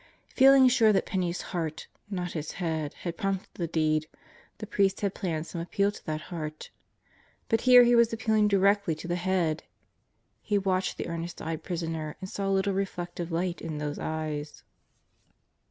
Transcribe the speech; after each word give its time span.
Feeling 0.33 0.67
sure 0.67 0.91
that 0.93 1.05
Penney's 1.05 1.43
heart, 1.53 1.85
not 2.09 2.31
his 2.31 2.53
head, 2.53 2.95
had 2.95 3.17
prompted 3.17 3.51
the 3.53 3.67
deed, 3.67 4.07
the 4.57 4.65
priest 4.65 5.01
had 5.01 5.13
planned 5.13 5.45
some 5.45 5.61
appeal 5.61 5.91
to 5.91 6.03
that 6.07 6.21
heart. 6.33 6.71
But 7.49 7.61
here 7.61 7.83
he 7.83 7.95
was 7.95 8.11
appeal 8.11 8.33
ing 8.33 8.47
directly 8.47 8.95
to 8.95 9.07
the 9.07 9.15
head! 9.15 9.61
He 10.41 10.57
watched 10.57 10.97
the 10.97 11.07
earnest 11.07 11.39
eyed 11.39 11.61
prisoner 11.61 12.17
and 12.19 12.27
saw 12.27 12.49
little 12.49 12.73
reflective 12.73 13.31
light 13.31 13.61
in 13.61 13.77
those 13.77 13.99
eyes. 13.99 14.63